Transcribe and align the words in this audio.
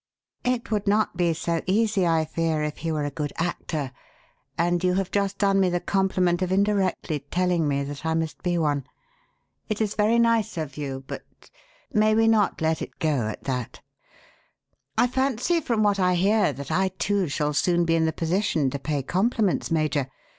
"It 0.43 0.71
would 0.71 0.87
not 0.87 1.15
be 1.15 1.31
so 1.33 1.61
easy, 1.67 2.07
I 2.07 2.25
fear, 2.25 2.63
if 2.63 2.77
he 2.77 2.91
were 2.91 3.03
a 3.05 3.11
good 3.11 3.31
actor 3.35 3.91
and 4.57 4.83
you 4.83 4.95
have 4.95 5.11
just 5.11 5.37
done 5.37 5.59
me 5.59 5.69
the 5.69 5.79
compliment 5.79 6.41
of 6.41 6.51
indirectly 6.51 7.19
telling 7.29 7.67
me 7.67 7.83
that 7.83 8.03
I 8.03 8.15
must 8.15 8.41
be 8.41 8.57
one. 8.57 8.87
It 9.69 9.79
is 9.79 9.93
very 9.93 10.17
nice 10.17 10.57
of 10.57 10.75
you 10.75 11.03
but 11.05 11.23
may 11.93 12.15
we 12.15 12.27
not 12.27 12.61
let 12.61 12.81
it 12.81 12.97
go 12.97 13.27
at 13.27 13.43
that? 13.43 13.81
I 14.97 15.05
fancy 15.05 15.59
from 15.61 15.83
what 15.83 15.99
I 15.99 16.15
hear 16.15 16.51
that 16.51 16.71
I, 16.71 16.87
too, 16.97 17.27
shall 17.27 17.53
soon 17.53 17.85
be 17.85 17.93
in 17.93 18.05
the 18.05 18.11
position 18.11 18.71
to 18.71 18.79
pay 18.79 19.03
compliments, 19.03 19.69
Major. 19.69 20.09